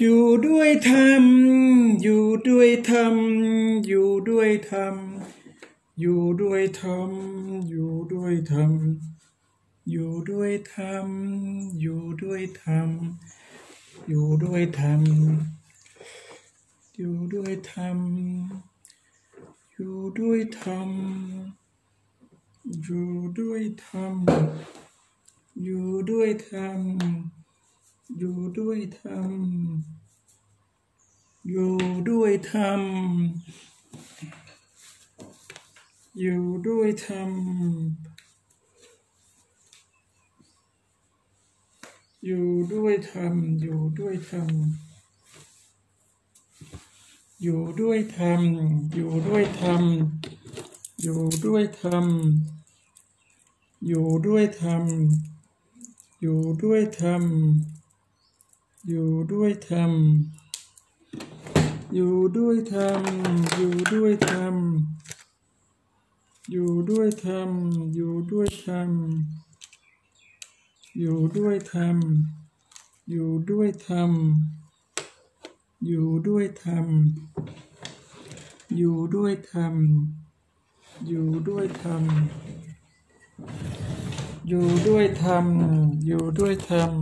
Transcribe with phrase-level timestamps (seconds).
[0.00, 1.24] อยู่ด้วยธรรม
[2.02, 3.14] อยู่ด้วยธรรม
[3.86, 4.94] อยู่ด้วยธรรม
[6.00, 7.10] อยู่ด้วยธรรม
[7.68, 8.72] อยู่ด้วยธรรม
[9.90, 11.08] อยู่ด้วยธรรม
[11.80, 12.90] อยู่ด้วยธรรม
[14.08, 15.00] อยู่ด้วยธรรม
[16.96, 17.98] อยู่ด้วยธรรม
[19.72, 20.90] อยู่ด้วยธรรม
[22.84, 24.14] อยู่ด้วยธรรม
[25.62, 26.80] อยู่ด้วยธรรม
[28.16, 29.32] อยู่ด้วยธรรม
[31.48, 31.74] อยู่
[32.08, 32.82] ด้วยธรรม
[36.20, 37.30] อยู่ด้วยธรรม
[42.24, 44.50] อยู่ด้วยธรรม อยู่ด้วยธรรม
[47.42, 48.42] อยู่ด้วยธรรม
[48.92, 49.84] อยู่ด้วยธรรม
[51.02, 52.06] อยู่ด้วยธรรม
[53.86, 54.84] อยู่ด้วยธรรม
[56.20, 57.22] อยู่ด้วยธรรม
[58.86, 59.92] อยู่ด้วยธรรม
[61.94, 63.00] อยู่ด้วยธรรม
[63.56, 64.54] อยู่ด้วยธรรม
[66.50, 67.50] อยู่ด้วยธรรม
[67.94, 68.88] อยู่ด้วยธรรม
[70.98, 71.96] อยู่ด้วยธรรม
[73.10, 74.10] อยู่ด้วยธรรม
[75.86, 76.86] อยู่ด้วยธรรม
[78.76, 79.74] อยู่ด้วยธรรม
[81.08, 82.02] อยู่ด้วยธรรม
[84.48, 85.46] อยู่ด้วยธรรม
[86.06, 86.92] อยู่ด้วยธรรม